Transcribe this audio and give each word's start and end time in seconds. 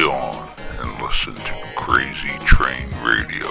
then 0.00 0.08
on 0.08 0.48
and 0.58 1.02
listen 1.02 1.34
to 1.34 1.72
Crazy 1.76 2.38
Train 2.46 2.88
Radio. 3.02 3.50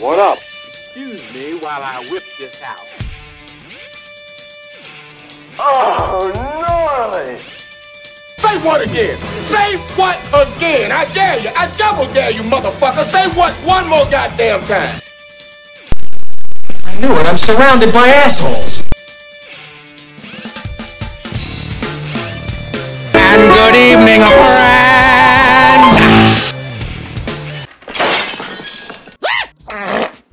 What 0.00 0.18
up? 0.18 0.38
Excuse 0.86 1.22
me 1.32 1.58
while 1.60 1.82
I 1.82 2.06
whip 2.10 2.22
this 2.38 2.54
out. 2.64 2.86
Oh, 5.58 6.30
gnarly! 6.34 7.42
Say 8.38 8.64
what 8.64 8.80
again? 8.80 9.18
Say 9.50 9.76
what 9.96 10.16
again? 10.32 10.90
I 10.90 11.12
dare 11.12 11.38
you. 11.38 11.50
I 11.50 11.76
double 11.76 12.12
dare 12.14 12.30
you, 12.30 12.42
motherfucker. 12.42 13.10
Say 13.12 13.36
what 13.36 13.54
one 13.66 13.88
more 13.88 14.10
goddamn 14.10 14.66
time. 14.66 15.02
I 16.84 16.98
knew 16.98 17.12
it. 17.12 17.26
I'm 17.26 17.38
surrounded 17.38 17.92
by 17.92 18.08
assholes. 18.08 18.79
And 23.32 23.46
good 23.48 23.76
evening, 23.76 24.20
friend. 24.26 25.14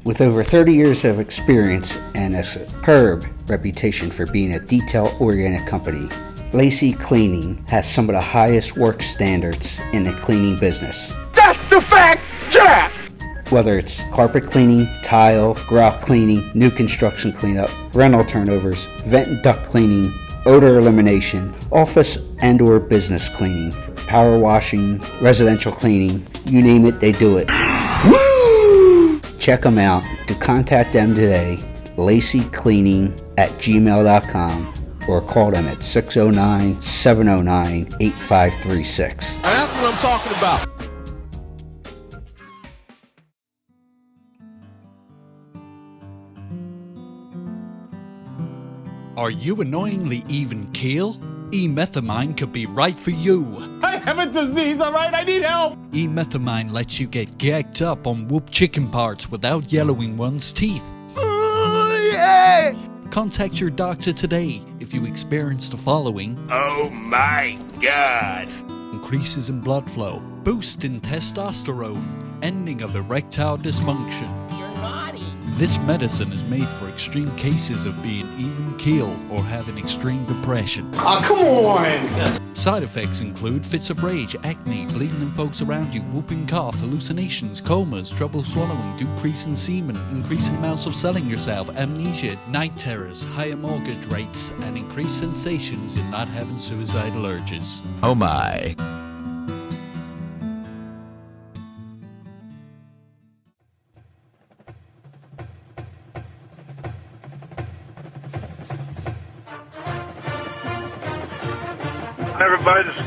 With 0.03 0.19
over 0.19 0.43
30 0.43 0.73
years 0.73 1.05
of 1.05 1.19
experience 1.19 1.93
and 2.15 2.35
a 2.35 2.43
superb 2.43 3.25
reputation 3.47 4.09
for 4.17 4.25
being 4.33 4.53
a 4.53 4.59
detail-oriented 4.65 5.69
company, 5.69 6.09
Lacey 6.55 6.95
Cleaning 7.07 7.63
has 7.67 7.85
some 7.93 8.09
of 8.09 8.15
the 8.15 8.21
highest 8.21 8.75
work 8.79 9.03
standards 9.03 9.77
in 9.93 10.03
the 10.03 10.19
cleaning 10.25 10.59
business. 10.59 10.97
That's 11.35 11.69
the 11.69 11.81
fact, 11.91 12.21
Jack! 12.51 12.91
Whether 13.51 13.77
it's 13.77 13.95
carpet 14.11 14.49
cleaning, 14.51 14.87
tile, 15.07 15.53
grout 15.69 16.01
cleaning, 16.03 16.49
new 16.55 16.71
construction 16.71 17.31
cleanup, 17.39 17.69
rental 17.93 18.25
turnovers, 18.25 18.83
vent 19.05 19.27
and 19.27 19.43
duct 19.43 19.69
cleaning, 19.69 20.11
odor 20.45 20.77
elimination, 20.77 21.53
office 21.71 22.17
and 22.39 22.61
or 22.61 22.79
business 22.79 23.27
cleaning, 23.37 23.71
power 24.07 24.39
washing, 24.39 24.99
residential 25.21 25.75
cleaning, 25.75 26.27
you 26.45 26.61
name 26.61 26.85
it, 26.85 26.99
they 27.01 27.11
do 27.11 27.37
it. 27.37 27.47
Check 29.39 29.61
them 29.61 29.77
out. 29.77 30.03
To 30.27 30.39
contact 30.39 30.93
them 30.93 31.15
today, 31.15 31.57
lacycleaning 31.97 33.21
at 33.37 33.49
gmail.com 33.61 35.05
or 35.07 35.21
call 35.21 35.51
them 35.51 35.67
at 35.67 35.81
609 35.81 36.81
709 36.81 37.95
8536. 37.99 39.25
That's 39.41 39.73
what 39.81 39.93
I'm 39.93 40.01
talking 40.01 40.33
about. 40.37 40.86
Are 49.17 49.31
you 49.31 49.61
annoyingly 49.61 50.23
even 50.29 50.71
keel? 50.73 51.17
E-methamine 51.51 52.37
could 52.37 52.53
be 52.53 52.67
right 52.67 52.95
for 53.03 53.09
you. 53.09 53.57
I 53.81 53.99
have 54.05 54.19
a 54.19 54.27
disease, 54.27 54.79
alright? 54.79 55.11
I 55.11 55.23
need 55.23 55.41
help! 55.41 55.73
E-methamine 55.91 56.71
lets 56.71 56.99
you 56.99 57.07
get 57.07 57.39
gagged 57.39 57.81
up 57.81 58.05
on 58.05 58.27
whoop 58.27 58.51
chicken 58.51 58.91
parts 58.91 59.25
without 59.31 59.73
yellowing 59.73 60.17
one's 60.17 60.53
teeth. 60.55 60.83
Oh, 61.15 62.09
yeah! 62.13 62.73
Contact 63.11 63.55
your 63.55 63.71
doctor 63.71 64.13
today 64.13 64.61
if 64.79 64.93
you 64.93 65.05
experience 65.05 65.67
the 65.71 65.81
following 65.83 66.37
Oh 66.51 66.87
my 66.91 67.57
god! 67.81 68.49
increases 68.93 69.49
in 69.49 69.61
blood 69.61 69.89
flow, 69.95 70.19
boost 70.43 70.83
in 70.83 71.01
testosterone, 71.01 72.43
ending 72.43 72.83
of 72.83 72.95
erectile 72.95 73.57
dysfunction. 73.57 74.56
You're 75.57 75.67
naughty! 75.67 75.77
This 75.77 75.77
medicine 75.85 76.31
is 76.31 76.43
made 76.43 76.67
for 76.79 76.89
extreme 76.89 77.35
cases 77.37 77.85
of 77.85 78.01
being 78.03 78.27
even 78.33 78.77
keel 78.77 79.17
or 79.31 79.43
having 79.43 79.77
extreme 79.77 80.25
depression. 80.25 80.91
Oh, 80.95 81.21
come 81.27 81.39
on! 81.39 82.55
Side 82.55 82.83
effects 82.83 83.21
include 83.21 83.65
fits 83.67 83.89
of 83.89 84.01
rage, 84.03 84.35
acne, 84.43 84.87
bleeding 84.87 85.21
in 85.21 85.33
folks 85.35 85.61
around 85.61 85.93
you, 85.93 86.01
whooping 86.01 86.47
cough, 86.47 86.75
hallucinations, 86.75 87.61
comas, 87.61 88.11
trouble 88.17 88.43
swallowing, 88.51 88.97
decrease 88.97 89.45
in 89.45 89.55
semen, 89.55 89.95
increasing 90.11 90.55
amounts 90.55 90.87
of 90.87 90.95
selling 90.95 91.27
yourself, 91.27 91.67
amnesia, 91.69 92.35
night 92.49 92.73
terrors, 92.77 93.23
higher 93.23 93.55
mortgage 93.55 94.05
rates, 94.11 94.49
and 94.61 94.77
increased 94.77 95.19
sensations 95.19 95.97
in 95.97 96.09
not 96.09 96.27
having 96.27 96.57
suicidal 96.57 97.25
urges. 97.25 97.81
Oh 98.01 98.15
my. 98.15 98.96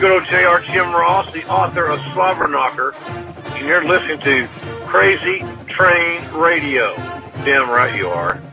Good 0.00 0.12
old 0.12 0.24
J.R. 0.30 0.62
Jim 0.62 0.92
Ross, 0.92 1.30
the 1.34 1.46
author 1.46 1.84
of 1.84 2.00
Slobberknocker. 2.14 2.94
And 2.94 3.68
you're 3.68 3.84
listening 3.84 4.18
to 4.20 4.86
Crazy 4.86 5.40
Train 5.76 6.32
Radio. 6.32 6.96
Damn 7.44 7.68
right 7.68 7.94
you 7.94 8.08
are. 8.08 8.49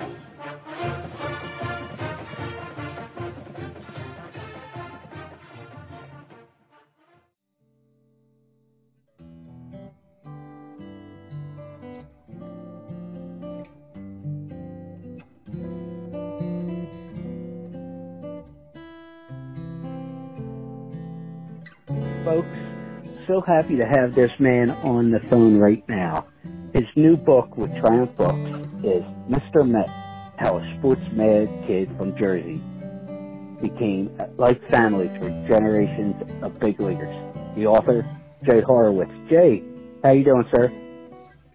So 23.38 23.44
happy 23.46 23.76
to 23.76 23.86
have 23.86 24.16
this 24.16 24.32
man 24.40 24.72
on 24.72 25.12
the 25.12 25.20
phone 25.30 25.60
right 25.60 25.88
now. 25.88 26.26
His 26.74 26.86
new 26.96 27.16
book 27.16 27.56
with 27.56 27.70
Triumph 27.78 28.16
Books 28.18 28.50
is 28.84 29.04
Mr. 29.30 29.64
Met, 29.64 29.86
How 30.40 30.58
a 30.58 30.78
Sports 30.80 31.04
Mad 31.14 31.48
Kid 31.68 31.88
from 32.00 32.18
Jersey 32.18 32.60
became 33.62 34.10
a 34.20 34.28
like 34.42 34.60
family 34.72 35.08
through 35.20 35.48
generations 35.48 36.16
of 36.42 36.60
big 36.60 36.80
leaguers. 36.80 37.14
The 37.56 37.68
author, 37.68 38.10
Jay 38.44 38.60
Horowitz. 38.66 39.12
Jay, 39.30 39.62
how 40.04 40.14
you 40.14 40.24
doing, 40.24 40.46
sir? 40.52 40.70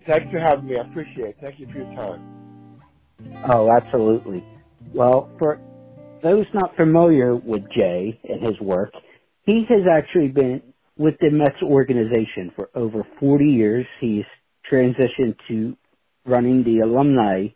Thanks 0.06 0.30
for 0.30 0.38
having 0.38 0.66
me. 0.66 0.76
I 0.78 0.88
appreciate 0.88 1.30
it. 1.30 1.36
Thank 1.40 1.58
you 1.58 1.66
for 1.66 1.78
your 1.78 1.94
time. 1.96 2.80
Oh, 3.52 3.68
absolutely. 3.72 4.44
Well, 4.94 5.28
for 5.40 5.58
those 6.22 6.46
not 6.54 6.76
familiar 6.76 7.34
with 7.34 7.62
Jay 7.76 8.20
and 8.28 8.40
his 8.40 8.60
work, 8.60 8.92
he 9.44 9.64
has 9.68 9.82
actually 9.90 10.28
been 10.28 10.62
with 10.96 11.14
the 11.20 11.30
Mets 11.30 11.62
organization 11.62 12.52
for 12.54 12.70
over 12.74 13.06
40 13.18 13.44
years. 13.44 13.86
He's 14.00 14.24
transitioned 14.70 15.36
to 15.48 15.76
running 16.24 16.64
the 16.64 16.80
alumni 16.80 17.48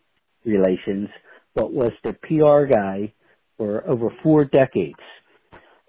relations, 0.45 1.09
but 1.55 1.73
was 1.73 1.93
the 2.05 2.13
PR 2.13 2.73
guy 2.73 3.13
for 3.57 3.87
over 3.89 4.09
four 4.23 4.45
decades. 4.45 4.99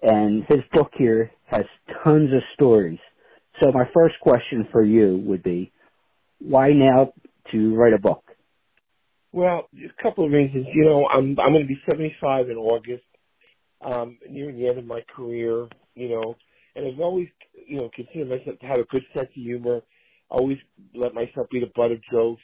And 0.02 0.44
his 0.48 0.60
book 0.72 0.90
here 0.96 1.30
has 1.46 1.64
tons 2.04 2.32
of 2.32 2.42
stories. 2.54 2.98
So 3.62 3.72
my 3.72 3.84
first 3.92 4.14
question 4.20 4.68
for 4.70 4.84
you 4.84 5.22
would 5.26 5.42
be, 5.42 5.72
why 6.38 6.72
now 6.72 7.12
to 7.50 7.74
write 7.74 7.94
a 7.94 7.98
book? 7.98 8.22
Well, 9.32 9.68
a 9.74 10.02
couple 10.02 10.24
of 10.24 10.32
reasons. 10.32 10.66
You 10.72 10.84
know, 10.84 11.06
I'm 11.06 11.36
I'm 11.38 11.52
going 11.52 11.62
to 11.62 11.68
be 11.68 11.80
75 11.90 12.48
in 12.48 12.56
August, 12.56 13.04
um, 13.82 14.18
nearing 14.28 14.58
the 14.58 14.68
end 14.68 14.78
of 14.78 14.86
my 14.86 15.00
career. 15.14 15.66
You 15.94 16.08
know, 16.08 16.36
and 16.78 16.86
I've 16.86 17.00
always, 17.00 17.28
you 17.66 17.78
know, 17.78 17.90
considered 17.94 18.28
myself 18.28 18.58
to 18.60 18.66
have 18.66 18.78
a 18.78 18.84
good 18.84 19.04
sense 19.12 19.28
of 19.28 19.42
humor. 19.42 19.80
Always 20.30 20.58
let 20.94 21.12
myself 21.12 21.48
be 21.50 21.60
the 21.60 21.70
butt 21.74 21.90
of 21.90 21.98
jokes. 22.10 22.42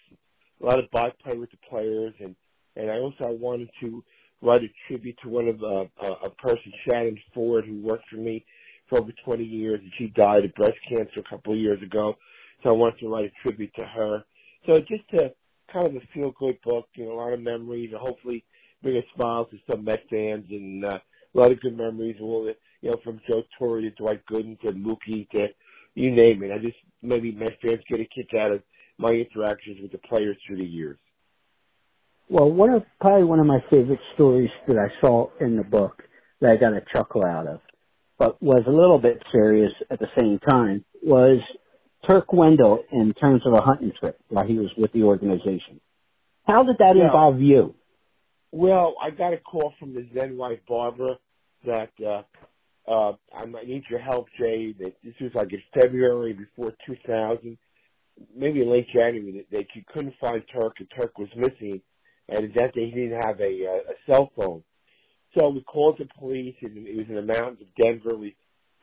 A 0.61 0.67
lot 0.67 0.79
of 0.79 0.91
byplay 0.91 1.37
with 1.37 1.51
the 1.51 1.59
players, 1.69 2.15
and 2.21 2.35
and 2.77 2.91
I 2.91 2.99
also 2.99 3.25
I 3.25 3.31
wanted 3.31 3.71
to 3.81 4.03
write 4.43 4.63
a 4.63 4.69
tribute 4.89 5.17
to 5.23 5.29
one 5.29 5.49
of 5.49 5.63
uh, 5.63 5.87
a, 6.25 6.31
person, 6.31 6.73
Shannon 6.89 7.19
Ford, 7.33 7.65
who 7.65 7.81
worked 7.81 8.09
for 8.11 8.17
me 8.17 8.45
for 8.89 8.99
over 8.99 9.13
20 9.25 9.45
years, 9.45 9.81
and 9.81 9.93
she 9.97 10.09
died 10.09 10.45
of 10.45 10.55
breast 10.55 10.77
cancer 10.89 11.21
a 11.21 11.31
couple 11.31 11.53
of 11.53 11.59
years 11.59 11.81
ago. 11.83 12.15
So 12.63 12.71
I 12.71 12.73
wanted 12.73 12.99
to 13.01 13.09
write 13.09 13.27
a 13.27 13.43
tribute 13.43 13.73
to 13.77 13.85
her. 13.85 14.25
So 14.67 14.81
just 14.81 15.09
to 15.11 15.33
kind 15.73 15.87
of 15.87 15.95
a 15.97 16.01
feel 16.13 16.33
good 16.39 16.59
book, 16.65 16.89
you 16.95 17.05
know, 17.07 17.13
a 17.13 17.21
lot 17.21 17.33
of 17.33 17.41
memories, 17.41 17.91
and 17.93 18.01
hopefully 18.01 18.45
bring 18.83 18.97
a 18.97 19.03
smile 19.15 19.47
to 19.47 19.57
some 19.71 19.85
Met 19.85 20.03
fans 20.11 20.45
and 20.51 20.85
uh, 20.85 20.99
a 21.35 21.39
lot 21.39 21.53
of 21.53 21.61
good 21.61 21.77
memories. 21.77 22.17
And 22.19 22.29
the, 22.29 22.57
you 22.85 22.91
know, 22.91 22.99
from 23.03 23.19
Joe 23.27 23.43
Torre 23.59 23.81
to 23.81 23.91
Dwight 23.93 24.21
Gooden 24.31 24.61
to 24.61 24.73
Mookie 24.73 25.29
to 25.31 25.47
you 25.95 26.11
name 26.11 26.43
it. 26.43 26.53
I 26.53 26.59
just 26.59 26.77
maybe 27.01 27.33
my 27.33 27.47
fans 27.63 27.81
get 27.89 27.99
a 28.01 28.05
kick 28.05 28.39
out 28.39 28.53
of 28.53 28.63
my 28.99 29.09
interactions 29.09 29.79
with 29.81 29.91
the 29.91 29.99
players 30.07 30.37
through 30.47 30.59
the 30.59 30.67
years. 30.67 30.99
Well, 32.29 32.51
one 32.51 32.71
of 32.71 32.83
probably 33.01 33.25
one 33.25 33.41
of 33.41 33.47
my 33.47 33.61
favorite 33.71 34.01
stories 34.15 34.51
that 34.69 34.77
I 34.77 34.89
saw 35.01 35.29
in 35.41 35.57
the 35.57 35.65
book 35.65 36.03
that 36.43 36.51
I 36.51 36.57
got 36.57 36.75
a 36.75 36.83
chuckle 36.95 37.25
out 37.25 37.47
of, 37.47 37.61
but 38.19 38.43
was 38.43 38.65
a 38.67 38.71
little 38.71 38.99
bit 38.99 39.23
serious 39.33 39.73
at 39.91 39.99
the 39.99 40.09
same 40.19 40.39
time, 40.39 40.85
was 41.03 41.41
Turk 42.07 42.35
Wendell 42.35 42.85
in 42.93 43.15
terms 43.15 43.43
of 43.47 43.55
a 43.55 43.63
hunting 43.63 43.93
trip 43.99 44.19
while 44.29 44.47
he 44.47 44.59
was 44.59 44.71
with 44.77 44.93
the 44.93 45.05
organization. 45.05 45.81
How 46.47 46.65
did 46.65 46.77
that 46.79 46.97
Yeah. 46.97 47.07
involve 47.07 47.41
you? 47.41 47.75
Well, 48.53 48.95
I 49.01 49.09
got 49.09 49.33
a 49.33 49.39
call 49.39 49.73
from 49.79 49.95
the 49.95 50.07
Zen 50.13 50.37
wife 50.37 50.61
Barbara 50.69 51.19
that 51.65 51.91
uh 52.07 52.23
uh 52.89 53.13
I 53.37 53.47
might 53.47 53.69
need 53.69 53.85
your 53.91 54.01
help, 54.01 54.27
Jay. 54.39 54.75
That 54.79 54.95
this 55.05 55.15
was 55.21 55.33
like 55.35 55.53
in 55.53 55.63
February 55.81 56.33
before 56.35 56.73
2000, 56.87 57.59
maybe 58.37 58.65
late 58.65 58.89
January. 58.95 59.33
That 59.51 59.57
they 59.57 59.67
c- 59.75 59.85
couldn't 59.93 60.15
find 60.21 60.43
Turk, 60.53 60.75
and 60.81 60.89
Turk 60.99 61.19
was 61.19 61.29
missing, 61.37 61.81
and 62.29 62.53
that 62.55 62.75
day 62.75 62.91
he 62.91 62.93
didn't 62.93 63.23
have 63.23 63.41
a 63.41 63.67
uh, 63.67 63.93
a 63.93 63.95
cell 64.13 64.31
phone. 64.37 64.63
So 65.39 65.49
we 65.49 65.63
called 65.63 65.97
the 65.99 66.09
police, 66.19 66.55
and 66.63 66.87
it 66.87 66.97
was 66.97 67.07
in 67.09 67.17
the 67.17 67.23
mountains 67.23 67.61
of 67.63 67.69
Denver. 67.83 68.17
We 68.17 68.37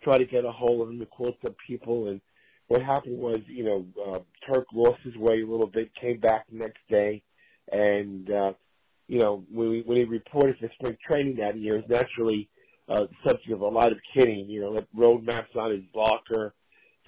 tried 0.03 0.19
to 0.19 0.25
get 0.25 0.45
a 0.45 0.51
hold 0.51 0.81
of 0.81 0.89
him. 0.89 0.99
We 0.99 1.05
called 1.05 1.35
some 1.43 1.55
people, 1.67 2.09
and 2.09 2.21
what 2.67 2.81
happened 2.81 3.17
was, 3.17 3.39
you 3.47 3.63
know, 3.63 3.85
uh, 4.05 4.19
Turk 4.51 4.65
lost 4.73 4.99
his 5.03 5.15
way 5.17 5.41
a 5.41 5.47
little 5.47 5.67
bit, 5.67 5.91
came 5.99 6.19
back 6.19 6.47
the 6.49 6.57
next 6.57 6.79
day, 6.89 7.21
and 7.71 8.29
uh, 8.31 8.53
you 9.07 9.19
know, 9.19 9.43
when, 9.51 9.69
we, 9.69 9.81
when 9.83 9.97
he 9.97 10.03
reported 10.05 10.57
for 10.59 10.69
spring 10.75 10.97
training 11.09 11.37
that 11.37 11.57
year, 11.57 11.83
naturally 11.89 12.49
uh, 12.91 13.01
the 13.01 13.29
subject 13.29 13.51
of 13.51 13.61
a 13.61 13.67
lot 13.67 13.91
of 13.91 13.97
kidding. 14.13 14.49
You 14.49 14.61
know, 14.61 14.69
like 14.71 14.87
roadmap's 14.97 15.55
on 15.55 15.71
his 15.71 15.83
locker. 15.95 16.53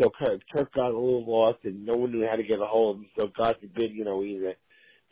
So 0.01 0.11
Turk 0.55 0.73
got 0.73 0.91
a 0.91 0.97
little 0.97 1.25
lost, 1.25 1.59
and 1.65 1.85
no 1.85 1.93
one 1.93 2.11
knew 2.11 2.27
how 2.27 2.35
to 2.35 2.43
get 2.43 2.59
a 2.59 2.65
hold 2.65 2.95
of 2.95 3.01
him. 3.01 3.09
So 3.17 3.29
God 3.37 3.55
forbid, 3.61 3.91
you 3.93 4.03
know, 4.03 4.23
either 4.23 4.55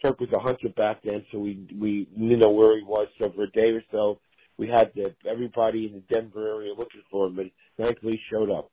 Turk 0.03 0.19
was 0.19 0.29
a 0.33 0.39
hunter 0.39 0.69
back 0.75 1.01
then, 1.03 1.23
so 1.31 1.39
we 1.39 1.67
we 1.79 2.07
didn't 2.15 2.39
know 2.39 2.49
where 2.49 2.77
he 2.77 2.83
was. 2.83 3.07
So 3.19 3.31
for 3.35 3.43
a 3.43 3.51
day 3.51 3.69
or 3.69 3.83
so, 3.91 4.19
we 4.57 4.67
had 4.67 4.91
the, 4.95 5.13
everybody 5.29 5.85
in 5.85 5.93
the 5.93 6.13
Denver 6.13 6.47
area 6.47 6.73
looking 6.73 7.03
for 7.11 7.27
him, 7.27 7.37
and 7.39 7.51
thankfully 7.77 8.13
he 8.13 8.19
showed 8.31 8.49
up. 8.49 8.71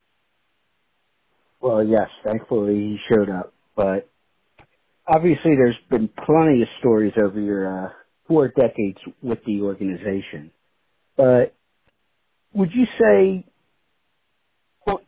Well, 1.60 1.84
yes, 1.84 2.08
thankfully 2.24 2.74
he 2.74 2.98
showed 3.12 3.28
up, 3.28 3.52
but 3.76 4.08
obviously 5.06 5.56
there's 5.56 5.76
been 5.90 6.08
plenty 6.24 6.62
of 6.62 6.68
stories 6.78 7.12
over 7.22 7.40
your 7.40 7.86
uh, 7.86 7.90
four 8.26 8.48
decades 8.48 8.98
with 9.22 9.38
the 9.44 9.60
organization. 9.62 10.52
But 11.16 11.54
would 12.54 12.70
you 12.74 12.86
say, 13.00 13.44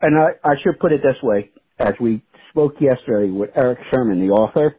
and 0.02 0.18
I, 0.18 0.48
I 0.48 0.54
should 0.62 0.78
put 0.78 0.92
it 0.92 1.00
this 1.02 1.16
way, 1.22 1.50
as 1.78 1.94
we 2.00 2.22
spoke 2.50 2.74
yesterday 2.80 3.30
with 3.30 3.50
Erik 3.56 3.78
Sherman, 3.90 4.20
the 4.26 4.32
author, 4.32 4.76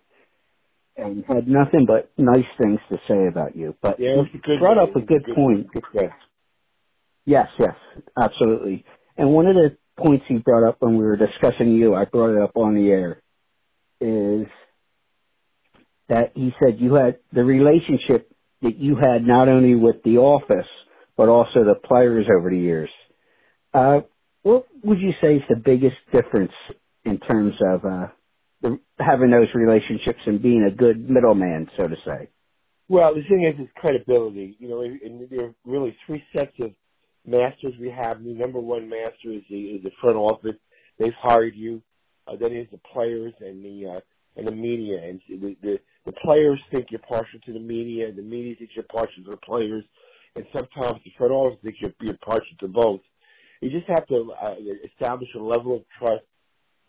and 0.97 1.23
had 1.27 1.47
nothing 1.47 1.85
but 1.87 2.11
nice 2.17 2.45
things 2.61 2.79
to 2.89 2.97
say 3.07 3.27
about 3.27 3.55
you. 3.55 3.75
But 3.81 3.99
Yeah, 3.99 4.15
you 4.15 4.21
it's 4.23 4.35
a 4.35 4.37
good 4.47 4.59
brought 4.59 4.77
up 4.77 4.95
a 4.95 5.01
good 5.01 5.25
Good- 5.25 5.35
point. 5.35 5.67
Good. 5.73 6.11
Yes, 7.25 7.47
yes, 7.59 7.75
absolutely. 8.21 8.83
And 9.17 9.31
one 9.31 9.45
of 9.47 9.55
the 9.55 9.77
points 9.97 10.25
he 10.27 10.37
brought 10.39 10.67
up 10.67 10.77
when 10.79 10.97
we 10.97 11.03
were 11.03 11.17
discussing 11.17 11.73
you, 11.75 11.93
I 11.95 12.05
brought 12.05 12.35
it 12.35 12.41
up 12.41 12.55
on 12.55 12.73
the 12.75 12.89
air, 12.89 13.21
is 14.01 14.47
that 16.09 16.31
he 16.35 16.51
said 16.61 16.79
you 16.79 16.95
had 16.95 17.17
the 17.31 17.43
relationship 17.43 18.31
that 18.63 18.77
you 18.77 18.95
had 18.95 19.23
not 19.25 19.47
only 19.47 19.75
with 19.75 20.03
the 20.03 20.17
office, 20.17 20.67
but 21.21 21.29
also 21.29 21.63
the 21.63 21.75
players 21.75 22.25
over 22.35 22.50
the 22.50 22.57
years. 22.57 22.89
Uh, 23.75 24.00
what 24.41 24.65
would 24.83 25.00
you 25.00 25.12
say 25.21 25.35
is 25.35 25.44
the 25.47 25.56
biggest 25.56 25.97
difference 26.12 26.51
in 27.06 27.19
terms 27.19 27.53
of 27.63 27.85
uh, 27.85 28.07
having 28.97 29.29
those 29.29 29.45
relationships 29.53 30.18
and 30.25 30.41
being 30.41 30.63
a 30.63 30.75
good 30.75 31.07
middleman, 31.07 31.69
so 31.77 31.88
to 31.88 31.95
say? 32.03 32.27
Well, 32.89 33.13
the 33.13 33.21
thing 33.29 33.44
is, 33.44 33.63
is 33.63 33.69
credibility. 33.75 34.57
You 34.57 34.68
know, 34.68 34.81
and 34.81 35.29
there 35.29 35.45
are 35.45 35.53
really 35.63 35.95
three 36.07 36.23
sets 36.35 36.53
of 36.59 36.71
masters 37.23 37.75
we 37.79 37.91
have. 37.91 38.23
The 38.23 38.33
number 38.33 38.59
one 38.59 38.89
master 38.89 39.31
is 39.31 39.44
the, 39.47 39.59
is 39.59 39.83
the 39.83 39.91
front 40.01 40.18
office. 40.18 40.57
They've 40.97 41.13
hired 41.21 41.53
you. 41.56 41.83
Uh, 42.27 42.31
then 42.31 42.50
there's 42.50 42.71
the 42.71 42.81
players 42.91 43.33
and 43.41 43.63
the 43.63 43.97
uh, 43.97 44.00
and 44.38 44.47
the 44.47 44.56
media. 44.56 45.03
And 45.03 45.21
the, 45.29 45.56
the 45.62 45.79
the 46.07 46.13
players 46.13 46.59
think 46.71 46.88
you're 46.89 47.00
partial 47.07 47.39
to 47.45 47.53
the 47.53 47.59
media. 47.59 48.12
The 48.12 48.23
media 48.23 48.56
thinks 48.56 48.73
you're 48.75 48.85
partial 48.85 49.23
to 49.25 49.29
the 49.29 49.38
players. 49.38 49.83
And 50.36 50.45
sometimes 50.54 51.01
the 51.04 51.12
front 51.18 51.33
office 51.33 51.60
thinks 51.63 51.80
you're, 51.81 51.94
you're 52.01 52.18
partial 52.24 52.56
to 52.62 52.68
both. 52.68 53.01
You 53.62 53.69
just 53.69 53.88
have 53.88 54.07
to 54.07 54.33
uh, 54.42 54.56
establish 54.86 55.30
a 55.36 55.39
level 55.39 55.75
of 55.75 55.83
trust. 56.00 56.24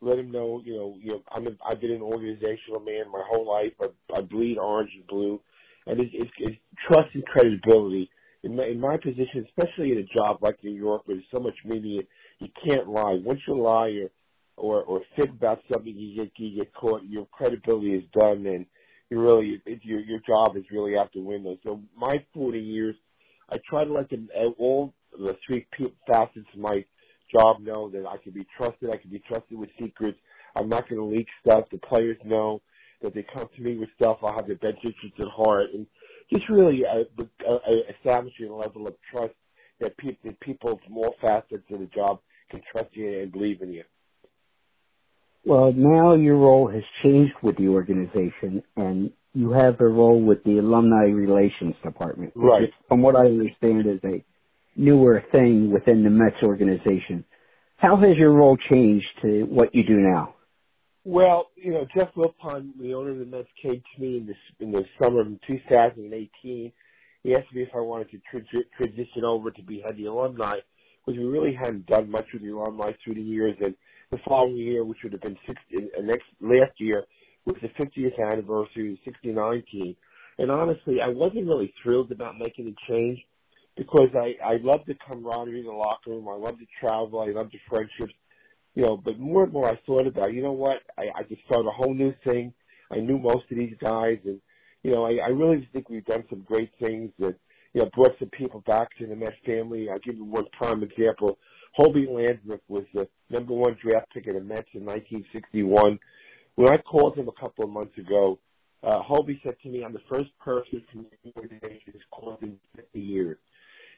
Let 0.00 0.17
them 0.17 0.33
know, 0.33 0.62
you 0.65 0.75
know, 0.75 0.97
you 1.00 1.12
know, 1.12 1.23
I'm 1.31 1.47
a, 1.47 1.50
I've 1.65 1.81
been 1.81 1.93
an 1.93 2.03
organizational 2.03 2.81
man 2.81 3.11
my 3.12 3.23
whole 3.29 3.49
life. 3.49 3.73
I, 3.81 4.19
I 4.19 4.23
bleed 4.23 4.59
orange 4.59 4.91
and 4.97 5.06
blue 5.06 5.41
and 5.87 6.00
it's, 6.00 6.11
it's, 6.15 6.31
it's 6.39 6.56
trust 6.89 7.15
and 7.15 7.25
credibility. 7.25 8.11
In 8.44 8.56
my, 8.56 8.67
in 8.67 8.81
my 8.81 8.97
position, 8.97 9.47
especially 9.49 9.93
in 9.93 9.99
a 9.99 10.17
job 10.17 10.39
like 10.41 10.62
New 10.62 10.75
York, 10.75 11.03
where 11.05 11.17
there's 11.17 11.27
so 11.33 11.41
much 11.41 11.55
media, 11.65 12.03
you 12.41 12.49
can't 12.67 12.89
lie. 12.89 13.19
Once 13.25 13.41
you 13.47 13.61
lie 13.61 13.89
or 13.89 14.11
or, 14.59 14.83
or 14.83 15.00
fib 15.17 15.31
about 15.31 15.61
something, 15.73 15.94
you 15.97 16.25
get 16.25 16.33
you 16.37 16.56
get 16.56 16.75
caught. 16.75 17.03
Your 17.05 17.27
credibility 17.33 17.94
is 17.94 18.05
done, 18.12 18.44
and 18.47 18.67
you 19.11 19.21
really 19.21 19.62
it, 19.65 19.81
your 19.85 20.00
your 20.00 20.19
job 20.27 20.56
is 20.56 20.65
really 20.71 20.97
out 20.97 21.11
the 21.15 21.21
window. 21.21 21.56
So 21.62 21.81
my 21.97 22.17
40 22.35 22.59
years, 22.59 22.97
I 23.52 23.56
try 23.69 23.84
to 23.84 23.93
let 23.93 24.08
them 24.08 24.28
all 24.58 24.94
the 25.12 25.37
three 25.46 25.66
facets 26.06 26.46
of 26.54 26.60
my 26.60 26.84
job 27.31 27.60
know 27.60 27.90
that 27.90 28.06
I 28.06 28.16
can 28.16 28.32
be 28.32 28.46
trusted. 28.56 28.90
I 28.90 28.96
can 28.96 29.10
be 29.10 29.22
trusted 29.28 29.58
with 29.58 29.69
secrets. 29.78 30.19
I'm 30.56 30.69
not 30.69 30.88
going 30.88 31.00
to 31.00 31.16
leak 31.16 31.26
stuff. 31.44 31.64
The 31.70 31.78
players 31.78 32.16
know 32.25 32.62
that 33.02 33.14
they 33.14 33.25
come 33.34 33.49
to 33.54 33.62
me 33.62 33.76
with 33.76 33.88
stuff. 33.96 34.19
I'll 34.22 34.34
have 34.34 34.46
their 34.46 34.56
best 34.56 34.78
interests 34.84 35.19
at 35.19 35.28
heart, 35.28 35.69
and 35.75 35.87
just 36.32 36.49
really 36.49 36.82
uh, 36.87 37.04
uh, 37.49 37.54
uh, 37.54 37.70
establishing 37.99 38.49
a 38.49 38.54
level 38.54 38.87
of 38.87 38.94
trust 39.10 39.34
that, 39.81 39.93
that 40.25 40.40
people 40.40 40.81
from 40.84 40.96
all 40.96 41.14
facets 41.20 41.64
of 41.70 41.81
the 41.81 41.88
job 41.94 42.20
can 42.50 42.60
trust 42.70 42.88
you 42.93 43.20
and 43.20 43.32
believe 43.32 43.60
in 43.60 43.72
you. 43.72 43.84
Well, 45.44 45.72
now 45.72 46.14
your 46.14 46.37
role 46.37 46.69
has 46.69 46.84
changed 47.02 47.34
with 47.43 47.56
the 47.56 47.69
organization, 47.69 48.62
and 48.76 49.10
you 49.34 49.52
have 49.52 49.81
a 49.81 49.87
role 49.87 50.20
with 50.23 50.44
the 50.44 50.58
Alumni 50.58 51.05
Relations 51.05 51.75
Department. 51.82 52.32
Right. 52.34 52.64
is, 52.64 52.69
from 52.88 53.02
what 53.02 53.17
I 53.17 53.26
understand, 53.26 53.87
is 53.87 54.00
a 54.05 54.25
newer 54.76 55.23
thing 55.32 55.73
within 55.73 56.05
the 56.05 56.11
Mets 56.11 56.43
organization. 56.43 57.24
How 57.77 57.96
has 57.96 58.17
your 58.17 58.32
role 58.32 58.56
changed 58.70 59.06
to 59.22 59.44
what 59.44 59.74
you 59.74 59.84
do 59.84 59.96
now? 59.96 60.34
Well, 61.05 61.48
you 61.56 61.72
know, 61.72 61.84
Jeff 61.96 62.15
Wilpon, 62.15 62.70
the 62.81 62.94
owner 62.94 63.10
of 63.10 63.19
the 63.19 63.24
Mets, 63.24 63.48
came 63.60 63.82
to 63.94 64.01
me 64.01 64.19
in 64.19 64.27
the 64.27 64.65
in 64.65 64.70
the 64.70 64.84
summer 65.03 65.22
of 65.22 65.29
2018. 65.46 66.72
He 67.24 67.34
asked 67.34 67.53
me 67.53 67.62
if 67.62 67.70
I 67.74 67.81
wanted 67.81 68.10
to 68.10 68.20
tra- 68.31 68.65
transition 68.77 69.24
over 69.24 69.51
to 69.51 69.62
be 69.62 69.81
head 69.81 69.93
of 69.93 69.96
the 69.96 70.06
alumni, 70.06 70.56
because 71.05 71.19
we 71.19 71.24
really 71.24 71.55
hadn't 71.55 71.86
done 71.86 72.10
much 72.10 72.27
with 72.32 72.43
the 72.43 72.51
alumni 72.51 72.93
through 73.03 73.15
the 73.15 73.22
years. 73.22 73.56
And 73.60 73.74
the 74.10 74.19
following 74.29 74.56
year, 74.56 74.84
which 74.84 74.98
would 75.03 75.12
have 75.12 75.22
been 75.22 75.39
60, 75.46 75.56
uh, 75.77 76.03
next 76.03 76.24
last 76.41 76.72
year, 76.79 77.05
was 77.44 77.56
the 77.63 77.69
50th 77.69 78.19
anniversary 78.32 78.93
of 78.93 78.99
the 79.05 79.11
69 79.13 79.63
team. 79.70 79.96
And 80.39 80.51
honestly, 80.51 80.96
I 81.05 81.08
wasn't 81.08 81.46
really 81.46 81.72
thrilled 81.82 82.13
about 82.13 82.39
making 82.39 82.67
the 82.67 82.75
change 82.89 83.19
because 83.77 84.08
I 84.15 84.34
I 84.44 84.56
love 84.63 84.81
the 84.87 84.94
camaraderie 85.06 85.61
in 85.61 85.67
the 85.67 85.72
locker 85.72 86.11
room. 86.11 86.29
I 86.29 86.34
love 86.34 86.58
the 86.58 86.67
travel. 86.81 87.20
I 87.20 87.31
love 87.32 87.51
the 87.51 87.58
friendships 87.69 88.15
you 88.75 88.82
know, 88.84 88.96
but 88.96 89.19
more 89.19 89.44
and 89.44 89.53
more 89.53 89.69
I 89.69 89.79
thought 89.87 90.06
about, 90.06 90.32
you 90.32 90.43
know 90.43 90.53
what, 90.53 90.79
I, 90.96 91.05
I 91.15 91.22
could 91.25 91.39
start 91.46 91.67
a 91.67 91.70
whole 91.70 91.94
new 91.94 92.13
thing. 92.25 92.53
I 92.91 92.96
knew 92.96 93.19
most 93.19 93.44
of 93.51 93.56
these 93.56 93.75
guys 93.82 94.19
and, 94.25 94.41
you 94.82 94.93
know, 94.93 95.06
I, 95.06 95.19
I 95.25 95.29
really 95.29 95.69
think 95.72 95.89
we've 95.89 96.05
done 96.05 96.25
some 96.31 96.41
great 96.41 96.70
things 96.81 97.11
that, 97.19 97.34
you 97.75 97.82
know, 97.82 97.91
brought 97.94 98.19
some 98.19 98.31
people 98.31 98.63
back 98.67 98.89
to 98.99 99.06
the 99.06 99.15
Mets 99.15 99.37
family. 99.46 99.89
I'll 99.91 99.99
give 99.99 100.17
you 100.17 100.25
one 100.25 100.44
prime 100.56 100.82
example. 100.82 101.39
Hobie 101.79 102.08
Landrith 102.08 102.61
was 102.69 102.84
the 102.93 103.08
number 103.31 103.55
one 103.55 103.77
draft 103.82 104.13
pick 104.13 104.27
of 104.27 104.34
the 104.34 104.41
Mets 104.41 104.69
in 104.75 104.84
1961. 104.84 105.99
When 106.56 106.71
I 106.71 106.77
called 106.79 107.17
him 107.17 107.29
a 107.29 107.41
couple 107.41 107.65
of 107.65 107.71
months 107.71 107.97
ago, 107.99 108.39
uh, 108.82 109.01
Hobie 109.03 109.41
said 109.43 109.55
to 109.63 109.69
me, 109.69 109.85
I'm 109.85 109.93
the 109.93 110.01
first 110.11 110.31
person 110.39 110.82
from 110.93 111.06
the 111.25 111.32
organization 111.37 111.93
who's 111.93 112.37
in 112.43 112.59
50 112.77 113.01
years. 113.01 113.39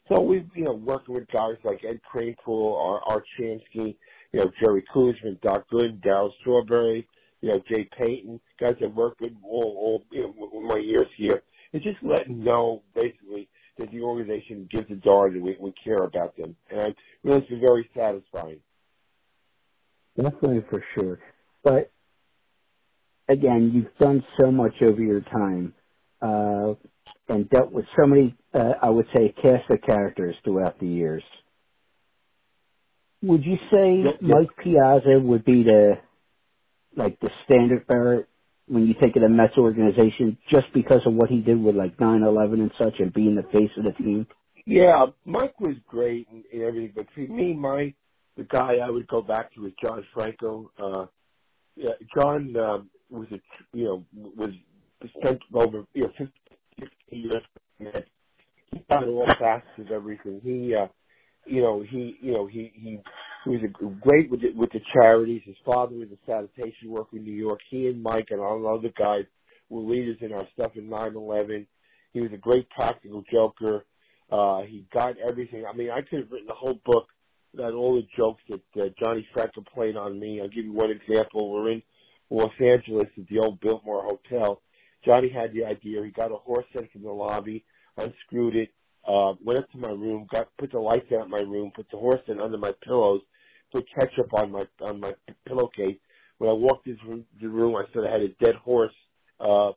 So 0.08 0.20
we've, 0.20 0.48
you 0.54 0.64
know, 0.64 0.74
working 0.74 1.14
with 1.14 1.26
guys 1.32 1.54
like 1.64 1.80
Ed 1.88 2.00
Kranepool, 2.12 2.76
Art, 2.76 3.02
Art 3.06 3.24
Shamsky, 3.38 3.96
you 4.32 4.40
know, 4.40 4.50
Jerry 4.62 4.84
Koosman, 4.94 5.40
Doc 5.40 5.66
Good, 5.70 6.02
Darryl 6.02 6.30
Strawberry, 6.40 7.08
you 7.40 7.48
know, 7.48 7.62
Jay 7.68 7.88
Payton, 7.98 8.38
guys 8.60 8.74
that 8.80 8.94
worked 8.94 9.22
with 9.22 9.32
all, 9.42 9.74
all 9.78 10.04
you 10.10 10.22
know, 10.22 10.60
my 10.60 10.78
years 10.78 11.08
here. 11.16 11.42
It's 11.72 11.84
just 11.84 12.02
letting 12.02 12.44
know, 12.44 12.82
basically, 12.94 13.48
that 13.78 13.90
the 13.90 14.02
organization 14.02 14.68
gives 14.70 14.90
a 14.90 14.96
darn 14.96 15.34
and 15.34 15.42
we, 15.42 15.56
we 15.58 15.72
care 15.82 16.04
about 16.04 16.36
them. 16.36 16.54
And 16.70 16.80
I 16.80 16.94
really, 17.22 17.38
it's 17.38 17.48
been 17.48 17.60
very 17.60 17.88
satisfying. 17.96 18.60
Definitely 20.16 20.64
for 20.68 20.84
sure. 20.94 21.18
But 21.64 21.90
again, 23.28 23.72
you've 23.74 23.96
done 23.98 24.24
so 24.40 24.50
much 24.50 24.74
over 24.82 25.00
your 25.00 25.20
time. 25.20 25.74
Uh, 26.20 26.74
and 27.28 27.48
dealt 27.50 27.72
with 27.72 27.86
so 27.98 28.06
many, 28.06 28.36
uh, 28.52 28.72
I 28.82 28.90
would 28.90 29.06
say, 29.14 29.34
cast 29.42 29.70
of 29.70 29.80
characters 29.82 30.34
throughout 30.44 30.78
the 30.78 30.86
years. 30.86 31.22
Would 33.22 33.44
you 33.44 33.56
say 33.72 34.02
Yep, 34.04 34.14
yep. 34.20 34.22
Mike 34.22 34.56
Piazza 34.62 35.18
would 35.20 35.44
be 35.44 35.62
the 35.62 35.94
like 36.96 37.18
the 37.20 37.30
standard 37.44 37.86
bearer 37.86 38.28
when 38.68 38.86
you 38.86 38.94
think 39.00 39.16
of 39.16 39.22
the 39.22 39.28
Mets 39.28 39.56
organization, 39.58 40.38
just 40.50 40.66
because 40.72 41.00
of 41.06 41.14
what 41.14 41.28
he 41.30 41.40
did 41.40 41.62
with 41.62 41.74
like 41.74 41.96
9/11 41.96 42.54
and 42.54 42.70
such, 42.78 42.94
and 43.00 43.12
being 43.12 43.34
the 43.34 43.42
face 43.42 43.70
of 43.76 43.84
the 43.84 43.92
team? 43.92 44.26
Yeah, 44.66 45.06
Mike 45.24 45.58
was 45.60 45.76
great 45.88 46.28
and, 46.30 46.44
and 46.52 46.62
everything, 46.62 46.92
but 46.94 47.06
for 47.14 47.20
me, 47.20 47.54
Mike, 47.54 47.96
the 48.36 48.44
guy 48.44 48.76
I 48.82 48.90
would 48.90 49.06
go 49.08 49.22
back 49.22 49.54
to 49.54 49.66
is 49.66 49.72
John 49.82 50.04
Franco. 50.14 50.70
Uh, 50.78 51.06
yeah, 51.76 51.92
John 52.14 52.54
um, 52.56 52.90
was 53.10 53.28
a 53.32 53.40
you 53.76 53.84
know 53.84 54.04
was 54.36 54.50
spent 55.18 55.40
over 55.54 55.84
you 55.94 56.02
know 56.04 56.10
50, 56.18 56.32
60 56.80 56.92
years. 57.10 57.42
the 57.78 57.84
Mets. 57.84 58.08
He 58.72 58.84
got 58.90 59.06
all 59.06 59.26
facets 59.38 59.68
of 59.78 59.90
everything. 59.90 60.40
He 60.42 60.74
uh, 60.74 60.88
you 61.46 61.62
know 61.62 61.82
he 61.88 62.16
you 62.20 62.32
know 62.32 62.46
he 62.46 62.72
he 62.74 62.98
he 63.44 63.50
was 63.50 63.60
a 63.62 63.68
great 64.06 64.30
with 64.30 64.40
the, 64.40 64.52
with 64.56 64.70
the 64.72 64.80
charities. 64.92 65.42
His 65.44 65.56
father 65.64 65.96
was 65.96 66.08
a 66.10 66.26
sanitation 66.26 66.90
worker 66.90 67.16
in 67.16 67.24
New 67.24 67.32
York. 67.34 67.60
He 67.70 67.86
and 67.88 68.02
Mike 68.02 68.28
and 68.30 68.40
all 68.40 68.60
the 68.60 68.68
other 68.68 68.94
guys 68.98 69.24
were 69.68 69.82
leaders 69.82 70.18
in 70.20 70.32
our 70.32 70.46
stuff 70.54 70.72
in 70.76 70.88
9/11. 70.88 71.66
He 72.12 72.20
was 72.20 72.32
a 72.32 72.38
great 72.38 72.68
practical 72.70 73.22
joker. 73.30 73.84
Uh, 74.30 74.62
he 74.62 74.86
got 74.92 75.16
everything. 75.18 75.64
I 75.70 75.76
mean, 75.76 75.90
I 75.90 76.00
could 76.00 76.20
have 76.20 76.30
written 76.32 76.50
a 76.50 76.54
whole 76.54 76.80
book 76.84 77.06
about 77.54 77.74
all 77.74 77.94
the 77.96 78.06
jokes 78.16 78.42
that 78.48 78.82
uh, 78.82 78.88
Johnny 78.98 79.26
Franco 79.32 79.62
played 79.74 79.96
on 79.96 80.18
me. 80.18 80.40
I'll 80.40 80.48
give 80.48 80.64
you 80.64 80.72
one 80.72 80.90
example. 80.90 81.52
We're 81.52 81.72
in 81.72 81.82
Los 82.34 82.52
Angeles 82.60 83.08
at 83.16 83.28
the 83.28 83.38
old 83.38 83.60
Biltmore 83.60 84.02
Hotel. 84.04 84.60
Johnny 85.04 85.28
had 85.30 85.52
the 85.52 85.64
idea. 85.64 86.02
He 86.04 86.10
got 86.10 86.32
a 86.32 86.36
horse 86.36 86.64
head 86.72 86.88
from 86.92 87.02
the 87.02 87.10
lobby, 87.10 87.64
unscrewed 87.96 88.56
it, 88.56 88.70
uh, 89.06 89.34
went 89.44 89.60
up 89.60 89.70
to 89.70 89.78
my 89.78 89.90
room, 89.90 90.26
got 90.32 90.48
put 90.58 90.72
the 90.72 90.78
lights 90.78 91.12
out 91.12 91.26
in 91.26 91.30
my 91.30 91.40
room, 91.40 91.70
put 91.74 91.86
the 91.90 91.98
horse 91.98 92.20
head 92.26 92.38
under 92.38 92.58
my 92.58 92.72
pillows, 92.84 93.20
put 93.72 93.84
ketchup 93.94 94.32
on 94.32 94.50
my 94.50 94.64
on 94.80 95.00
my 95.00 95.12
pillowcase. 95.46 95.98
When 96.38 96.50
I 96.50 96.54
walked 96.54 96.86
into 96.88 97.24
the 97.40 97.48
room, 97.48 97.76
I 97.76 97.84
said 97.92 98.02
I 98.08 98.12
had 98.12 98.22
a 98.22 98.44
dead 98.44 98.56
horse, 98.56 98.94
uh, 99.38 99.70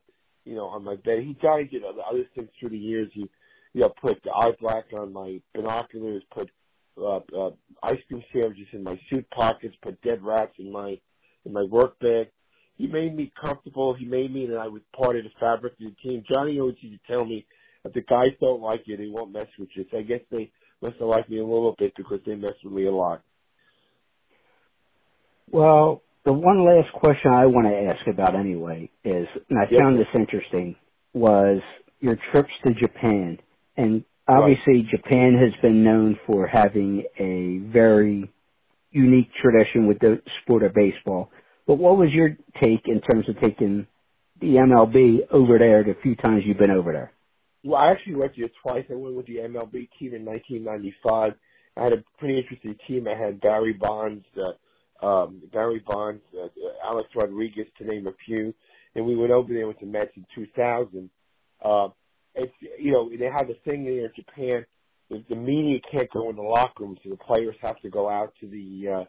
you 0.46 0.56
know, 0.56 0.66
on 0.66 0.84
my 0.84 0.96
bed. 0.96 1.20
He 1.20 1.38
Johnny 1.42 1.66
did 1.66 1.84
other 1.84 2.02
other 2.10 2.24
things 2.34 2.50
through 2.60 2.70
the 2.70 2.78
years. 2.78 3.10
He, 3.14 3.30
you 3.74 3.82
know, 3.82 3.94
put 4.02 4.24
the 4.24 4.32
eye 4.32 4.52
black 4.60 4.86
on 4.98 5.14
my 5.14 5.40
binoculars, 5.54 6.24
put 6.34 6.50
uh, 6.98 7.20
uh, 7.38 7.52
ice 7.84 8.00
cream 8.08 8.24
sandwiches 8.34 8.68
in 8.74 8.84
my 8.84 9.00
suit 9.10 9.30
pockets, 9.30 9.76
put 9.84 10.02
dead 10.02 10.24
rats 10.24 10.54
in 10.58 10.72
my 10.72 10.98
in 11.46 11.54
my 11.54 11.64
work 11.64 12.00
bag. 12.00 12.28
He 12.78 12.88
made 12.88 13.16
me 13.16 13.32
comfortable. 13.40 13.96
He 13.96 14.06
made 14.06 14.34
me 14.34 14.48
that 14.48 14.58
I 14.58 14.68
was 14.68 14.82
part 14.96 15.18
of 15.18 15.24
the 15.24 15.32
fabric 15.40 15.74
of 15.74 15.80
the 15.80 15.96
team. 16.04 16.24
Johnny 16.32 16.60
always 16.60 16.76
used 16.82 17.02
to 17.06 17.14
tell 17.14 17.26
me 17.26 17.46
if 17.84 17.94
the 17.94 18.02
guys 18.02 18.32
don't 18.40 18.62
like 18.62 18.84
you, 18.86 18.98
they 18.98 19.08
won't 19.08 19.32
mess 19.34 19.48
with 19.60 19.70
you. 19.76 19.86
So 19.92 19.98
I 19.98 20.04
guess 20.04 20.22
they 20.32 20.52
must 20.82 20.98
have 21.00 21.08
liked 21.08 21.30
me 21.30 21.40
a 21.40 21.44
little 21.44 21.76
bit 21.78 21.94
because 21.98 22.20
they 22.26 22.36
messed 22.36 22.64
with 22.64 22.74
me 22.74 22.86
a 22.86 22.92
lot. 22.92 23.24
Well, 25.52 26.02
the 26.26 26.34
one 26.34 26.66
last 26.66 26.92
question 26.94 27.32
I 27.32 27.46
want 27.46 27.68
to 27.68 27.94
ask 27.94 28.08
about 28.08 28.36
anyway 28.36 28.90
is, 29.04 29.28
and 29.50 29.60
I 29.60 29.66
Yes, 29.70 29.80
found 29.80 29.98
this 29.98 30.08
interesting, 30.16 30.76
was 31.14 31.62
your 32.00 32.18
trips 32.32 32.52
to 32.66 32.74
Japan. 32.74 33.40
And 33.78 34.04
obviously 34.28 34.88
Japan 34.92 35.38
has 35.40 35.54
been 35.62 35.84
known 35.84 36.20
for 36.28 36.48
having 36.48 37.06
a 37.20 37.60
very 37.72 38.30
unique 38.92 39.30
tradition 39.42 39.88
with 39.88 40.00
the 40.00 40.22
sport 40.42 40.64
of 40.64 40.74
baseball. 40.74 41.32
But 41.68 41.78
what 41.78 41.98
was 41.98 42.10
your 42.12 42.30
take 42.64 42.88
in 42.88 43.02
terms 43.02 43.28
of 43.28 43.40
taking 43.42 43.86
the 44.40 44.56
MLB 44.56 45.28
over 45.32 45.60
there 45.60 45.84
the 45.84 45.96
few 46.02 46.16
times 46.16 46.44
you've 46.46 46.58
been 46.58 46.72
over 46.72 46.94
there? 46.94 47.12
Well, 47.64 47.80
I 47.80 47.92
actually 47.92 48.16
went 48.16 48.32
there 48.38 48.50
twice. 48.64 48.86
I 48.90 48.96
went 48.96 49.16
with 49.16 49.26
the 49.26 49.38
MLB 49.38 49.90
team 50.00 50.14
in 50.14 50.24
1995. 50.24 51.34
I 51.76 51.84
had 51.84 51.94
a 51.94 52.04
pretty 52.18 52.40
interesting 52.40 52.76
team. 52.88 53.08
I 53.08 53.18
had 53.18 53.42
Barry 53.42 53.74
Bonds, 53.74 54.26
uh, 54.38 55.06
um, 55.06 55.42
Barry 55.52 55.84
Bonds, 55.86 56.22
uh, 56.34 56.48
Alex 56.86 57.10
Rodriguez, 57.16 57.68
to 57.78 57.86
name 57.86 58.08
a 58.08 58.14
few, 58.26 58.54
and 58.96 59.06
we 59.06 59.16
went 59.16 59.32
over 59.32 59.54
there 59.54 59.68
with 59.68 59.80
the 59.80 59.86
Mets 59.86 60.12
in 60.16 60.26
2000. 60.34 61.10
Uh, 61.64 61.90
it's 62.36 62.54
you 62.80 62.92
know 62.92 63.10
they 63.10 63.26
have 63.26 63.50
a 63.50 63.70
thing 63.70 63.84
there 63.84 64.06
in 64.06 64.12
Japan. 64.16 64.66
The, 65.10 65.24
the 65.30 65.36
media 65.36 65.80
can't 65.92 66.10
go 66.12 66.30
in 66.30 66.36
the 66.36 66.42
locker 66.42 66.84
room, 66.84 66.98
so 67.04 67.10
the 67.10 67.18
players 67.18 67.56
have 67.62 67.80
to 67.82 67.90
go 67.90 68.10
out 68.10 68.34
to 68.42 68.48
the 68.48 69.02
uh, 69.02 69.04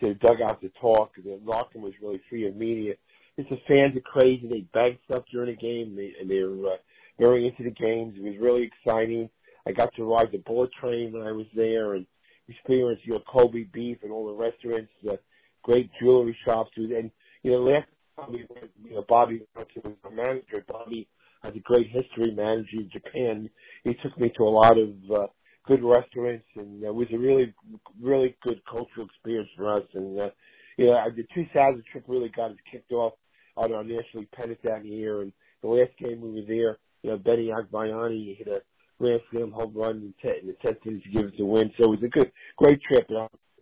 to 0.00 0.14
dugout 0.14 0.60
to 0.60 0.70
talk. 0.80 1.12
The 1.16 1.38
locker 1.44 1.78
was 1.78 1.92
really 2.02 2.20
free 2.28 2.46
of 2.46 2.56
media. 2.56 2.94
It's 3.36 3.48
the 3.50 3.58
fans 3.66 3.96
are 3.96 4.00
crazy. 4.00 4.46
They 4.48 4.60
bag 4.72 4.98
stuff 5.04 5.24
during 5.30 5.54
the 5.54 5.60
game, 5.60 5.96
they, 5.96 6.12
and 6.20 6.30
they're 6.30 6.72
uh, 6.72 6.76
very 7.18 7.46
into 7.46 7.64
the 7.64 7.70
games. 7.70 8.14
It 8.16 8.22
was 8.22 8.38
really 8.40 8.70
exciting. 8.70 9.28
I 9.66 9.72
got 9.72 9.94
to 9.96 10.04
ride 10.04 10.30
the 10.30 10.38
bullet 10.38 10.70
train 10.80 11.12
when 11.12 11.22
I 11.22 11.32
was 11.32 11.46
there 11.54 11.94
and 11.94 12.06
experience 12.48 13.00
your 13.04 13.20
Kobe 13.20 13.64
beef 13.72 13.98
and 14.02 14.12
all 14.12 14.26
the 14.26 14.34
restaurants, 14.34 14.90
the 15.02 15.18
great 15.62 15.90
jewelry 16.00 16.36
shops. 16.44 16.70
And 16.76 17.10
you 17.42 17.52
know, 17.52 17.58
last 17.58 17.86
time 18.16 18.32
we 18.32 18.46
went, 18.50 18.70
you 18.84 18.94
know, 18.94 19.04
Bobby 19.08 19.42
was 19.56 19.66
our 20.04 20.10
manager. 20.10 20.64
Bobby 20.68 21.08
has 21.42 21.54
a 21.54 21.60
great 21.60 21.88
history 21.88 22.32
managing 22.34 22.90
Japan. 22.92 23.48
He 23.84 23.94
took 23.94 24.18
me 24.18 24.32
to 24.36 24.44
a 24.44 24.50
lot 24.50 24.78
of 24.78 24.90
uh, 25.10 25.26
good 25.66 25.82
restaurants, 25.82 26.46
and 26.56 26.82
it 26.82 26.94
was 26.94 27.08
a 27.12 27.18
really, 27.18 27.54
really 28.00 28.36
good 28.42 28.60
cultural 28.70 29.06
experience 29.06 29.48
for 29.56 29.76
us. 29.76 29.82
And 29.94 30.20
uh, 30.20 30.30
you 30.76 30.86
know, 30.86 31.04
the 31.14 31.26
2000 31.34 31.82
trip 31.90 32.04
really 32.06 32.30
got 32.30 32.50
us 32.50 32.56
kicked 32.70 32.92
off 32.92 33.14
on 33.56 33.72
our 33.72 33.84
national 33.84 34.24
pennant 34.34 34.58
that 34.64 34.84
year. 34.84 35.22
And 35.22 35.32
the 35.62 35.68
last 35.68 35.92
game 35.98 36.20
we 36.20 36.32
were 36.32 36.46
there, 36.46 36.78
you 37.02 37.10
know, 37.10 37.18
Benny 37.18 37.48
Agbayani 37.48 38.36
hit 38.36 38.48
a 38.48 38.60
grand 38.98 39.20
slam 39.30 39.52
home 39.52 39.72
run 39.74 39.96
in, 39.96 40.14
ten, 40.22 40.46
the 40.46 40.54
tenth 40.64 40.78
inning 40.86 41.02
to 41.02 41.08
give 41.10 41.26
us 41.26 41.38
a 41.38 41.44
win. 41.44 41.70
So 41.78 41.84
it 41.84 41.90
was 41.90 42.02
a 42.02 42.08
good, 42.08 42.30
great 42.56 42.80
trip. 42.82 43.08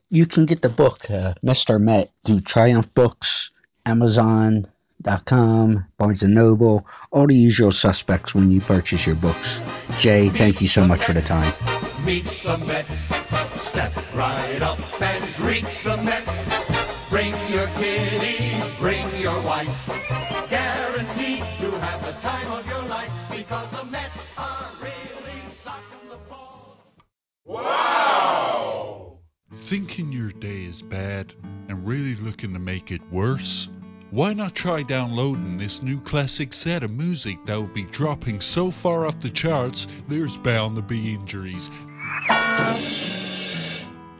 You 0.09 0.27
can 0.27 0.47
get 0.47 0.63
the 0.63 0.69
book, 0.69 0.99
uh, 1.09 1.35
Mr. 1.45 1.81
Met, 1.81 2.11
through 2.27 2.43
Triumph 2.43 2.93
Books, 2.95 3.51
Amazon.com, 5.07 5.87
Barnes 5.99 6.23
& 6.23 6.27
Noble, 6.27 6.87
all 7.11 7.27
the 7.27 7.35
usual 7.35 7.73
suspects 7.73 8.35
when 8.35 8.51
you 8.51 8.61
purchase 8.61 9.07
your 9.07 9.17
books. 9.17 9.61
Jay, 10.01 10.31
thank 10.31 10.61
you 10.61 10.69
so 10.69 10.83
much 10.83 11.05
for 11.07 11.13
the 11.13 11.23
time. 11.23 11.55
Meet 12.05 12.25
the 12.45 12.59
Mets. 12.59 12.89
Step 13.69 13.93
right 14.15 14.61
up 14.61 14.79
and 15.01 15.35
greet 15.37 15.65
the 15.85 15.97
Mets. 15.97 17.11
Bring 17.11 17.35
your 17.51 17.67
kiddies, 17.79 18.81
bring 18.81 19.21
your 19.21 19.43
wife. 19.43 19.69
Guaranteed 20.51 21.45
to 21.61 21.79
have 21.79 22.03
the 22.03 22.19
time 22.21 22.51
of 22.51 22.67
your 22.67 22.83
life 22.83 23.11
because 23.31 23.71
the 23.73 23.85
Mets 23.85 24.17
are 24.37 24.73
really 24.81 25.43
socking 25.63 26.09
the 26.09 26.19
ball. 26.29 26.79
Wow! 27.45 29.19
Thinking 29.69 30.13
your 30.13 30.33
day 30.33 30.65
is 30.65 30.83
bad 30.83 31.33
and 31.69 31.87
really 31.87 32.17
looking 32.17 32.53
to 32.53 32.59
make 32.59 32.91
it 32.91 33.01
worse? 33.11 33.69
Why 34.13 34.35
not 34.35 34.55
try 34.55 34.83
downloading 34.83 35.57
this 35.57 35.81
new 35.83 35.99
classic 35.99 36.53
set 36.53 36.83
of 36.83 36.91
music 36.91 37.39
that 37.47 37.55
will 37.55 37.73
be 37.73 37.87
dropping 37.93 38.43
so 38.43 38.71
far 38.83 39.07
off 39.07 39.19
the 39.23 39.31
charts 39.31 39.87
there's 40.07 40.37
bound 40.45 40.77
to 40.77 40.83
be 40.83 41.15
injuries? 41.15 41.67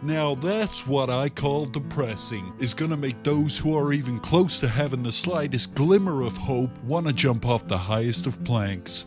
Now 0.03 0.35
that's 0.35 0.87
what 0.87 1.11
I 1.11 1.29
call 1.29 1.67
depressing. 1.67 2.55
Is 2.59 2.73
gonna 2.73 2.97
make 2.97 3.23
those 3.23 3.61
who 3.63 3.77
are 3.77 3.93
even 3.93 4.19
close 4.19 4.59
to 4.61 4.69
having 4.71 5.03
the 5.03 5.13
slightest 5.13 5.75
glimmer 5.75 6.23
of 6.23 6.33
hope 6.33 6.71
wanna 6.83 7.13
jump 7.13 7.45
off 7.45 7.69
the 7.69 7.77
highest 7.77 8.27
of 8.27 8.33
planks. 8.47 9.05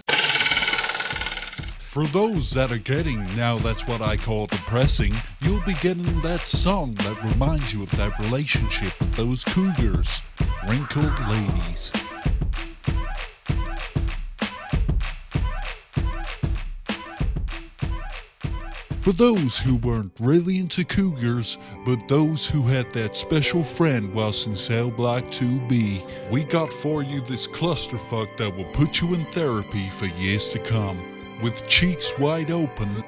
For 1.96 2.06
those 2.12 2.52
that 2.54 2.74
are 2.74 2.78
getting 2.78 3.38
now 3.38 3.58
that's 3.58 3.88
what 3.88 4.02
I 4.02 4.18
call 4.18 4.48
depressing, 4.48 5.14
you'll 5.40 5.64
be 5.66 5.76
getting 5.82 6.22
that 6.22 6.42
song 6.46 6.94
that 6.96 7.24
reminds 7.24 7.74
you 7.74 7.84
of 7.84 7.90
that 7.92 8.20
relationship 8.20 8.92
with 9.00 9.16
those 9.16 9.46
cougars, 9.46 10.06
ladies. 10.96 11.92
For 19.04 19.14
those 19.14 19.62
who 19.66 19.76
weren't 19.76 20.14
really 20.20 20.58
into 20.58 20.84
cougars, 20.86 21.58
but 21.86 22.00
those 22.08 22.50
who 22.52 22.68
had 22.68 22.92
that 22.94 23.16
special 23.16 23.64
friend 23.76 24.14
whilst 24.16 24.48
in 24.48 24.56
cell 24.56 24.90
block 24.90 25.24
2B, 25.26 26.32
we 26.32 26.44
got 26.46 26.70
for 26.82 27.04
you 27.04 27.22
this 27.22 27.48
clusterfuck 27.48 28.38
that 28.38 28.56
will 28.56 28.72
put 28.74 28.96
you 29.02 29.14
in 29.14 29.26
therapy 29.34 29.92
for 30.00 30.06
years 30.06 30.50
to 30.54 30.60
come. 30.70 31.40
With 31.44 31.54
cheeks 31.68 32.12
wide 32.20 32.50
open, 32.50 33.04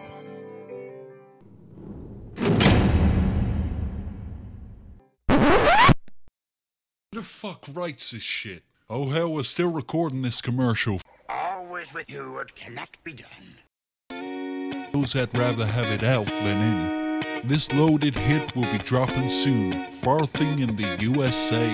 Writes 7.73 8.11
this 8.11 8.23
shit? 8.23 8.63
Oh 8.89 9.09
hell, 9.09 9.33
we're 9.33 9.43
still 9.43 9.71
recording 9.71 10.21
this 10.21 10.39
commercial. 10.41 11.01
Always 11.27 11.87
with 11.93 12.09
you 12.09 12.37
it 12.37 12.55
cannot 12.55 12.89
be 13.03 13.13
done. 13.13 14.89
those 14.93 15.13
that 15.13 15.33
rather 15.33 15.67
have 15.67 15.87
it 15.87 16.03
out 16.03 16.25
than 16.25 16.61
in. 16.61 17.47
This 17.49 17.67
loaded 17.73 18.15
hit 18.15 18.55
will 18.55 18.71
be 18.71 18.83
dropping 18.85 19.29
soon, 19.43 19.99
farthing 20.03 20.59
in 20.59 20.75
the 20.75 20.97
USA. 21.01 21.67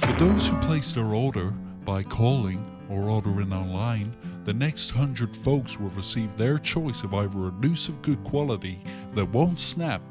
For 0.00 0.18
those 0.18 0.48
who 0.48 0.66
place 0.66 0.92
their 0.94 1.14
order, 1.14 1.52
By 1.84 2.02
calling 2.02 2.64
or 2.90 3.08
ordering 3.08 3.52
online, 3.52 4.16
the 4.44 4.52
next 4.52 4.90
hundred 4.90 5.30
folks 5.44 5.76
will 5.78 5.90
receive 5.90 6.36
their 6.36 6.58
choice 6.58 7.00
of 7.04 7.14
either 7.14 7.48
a 7.48 7.52
noose 7.52 7.88
of 7.88 8.02
good 8.02 8.24
quality 8.24 8.82
that 9.14 9.30
won't 9.32 9.60
snap, 9.60 10.02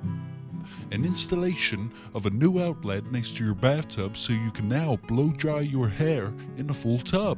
an 0.91 1.05
installation 1.05 1.91
of 2.13 2.25
a 2.25 2.29
new 2.29 2.59
outlet 2.59 3.05
next 3.05 3.37
to 3.37 3.43
your 3.43 3.55
bathtub 3.55 4.15
so 4.15 4.33
you 4.33 4.51
can 4.51 4.69
now 4.69 4.97
blow 5.07 5.31
dry 5.37 5.61
your 5.61 5.89
hair 5.89 6.33
in 6.57 6.69
a 6.69 6.81
full 6.81 6.99
tub. 6.99 7.37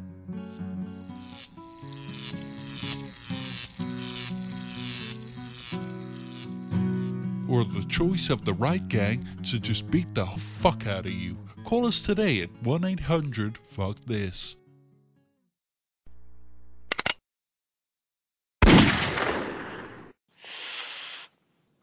Or 7.49 7.63
the 7.63 7.85
choice 7.89 8.29
of 8.29 8.43
the 8.43 8.53
right 8.53 8.85
gang 8.89 9.25
to 9.51 9.59
just 9.59 9.89
beat 9.89 10.13
the 10.13 10.27
fuck 10.61 10.85
out 10.85 11.05
of 11.05 11.13
you. 11.13 11.37
Call 11.65 11.87
us 11.87 12.03
today 12.05 12.41
at 12.41 12.49
1 12.63 12.85
800 12.85 13.57
Fuck 13.75 13.97
This. 14.05 14.55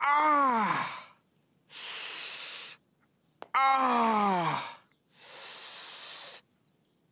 Ah! 0.01 0.91
Ah! 3.55 4.79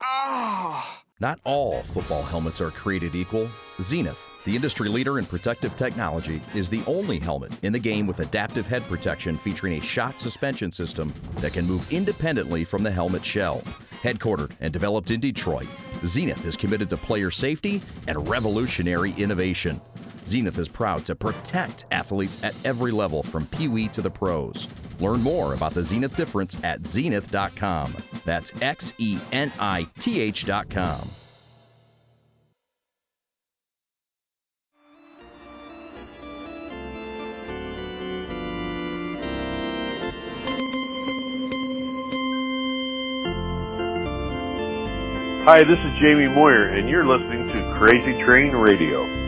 Ah! 0.00 1.02
Not 1.23 1.38
all 1.45 1.85
football 1.95 2.25
helmets 2.25 2.61
are 2.61 2.73
created 2.73 3.14
equal. 3.14 3.49
Xenith, 3.79 4.17
the 4.45 4.57
industry 4.57 4.88
leader 4.88 5.21
in 5.21 5.26
protective 5.26 5.71
technology, 5.76 6.43
is 6.52 6.69
the 6.69 6.83
only 6.85 7.21
helmet 7.21 7.52
in 7.62 7.73
the 7.73 7.79
game 7.79 8.09
with 8.09 8.19
adaptive 8.19 8.67
head 8.67 8.83
protection 8.88 9.38
featuring 9.45 9.75
a 9.75 9.87
shock 9.87 10.17
suspension 10.19 10.73
system 10.73 11.14
that 11.41 11.52
can 11.52 11.64
move 11.64 11.83
independently 11.93 12.64
from 12.64 12.83
the 12.83 12.91
helmet 12.91 13.25
shell. 13.25 13.62
Headquartered 14.02 14.50
and 14.59 14.73
developed 14.73 15.12
in 15.12 15.21
Detroit, 15.21 15.69
Xenith 16.02 16.45
is 16.45 16.57
committed 16.57 16.91
to 16.91 16.97
player 16.97 17.31
safety 17.31 17.81
and 18.09 18.29
revolutionary 18.29 19.14
innovation. 19.17 19.81
Xenith 20.29 20.59
is 20.59 20.69
proud 20.69 21.05
to 21.07 21.14
protect 21.14 21.85
athletes 21.91 22.38
at 22.43 22.55
every 22.64 22.93
level 22.93 23.25
from 23.33 23.47
Pee 23.49 23.69
Wee 23.69 23.91
to 23.95 24.02
the 24.02 24.11
pros. 24.11 24.67
Learn 25.00 25.21
more 25.21 25.55
about 25.55 25.75
the 25.75 25.83
Xenith 25.83 26.17
difference 26.17 26.57
at 26.62 26.81
xenith.com. 26.83 27.97
That's 28.25 28.50
X 28.61 28.93
E 28.99 29.19
N 29.33 29.52
I 29.59 29.85
T 30.02 30.21
H.com. 30.21 31.11
Hi, 45.45 45.59
this 45.59 45.76
is 45.76 45.99
Jamie 46.00 46.29
Moyer, 46.29 46.69
and 46.69 46.88
you're 46.88 47.05
listening 47.05 47.49
to 47.49 47.76
Crazy 47.76 48.23
Train 48.25 48.52
Radio. 48.52 49.22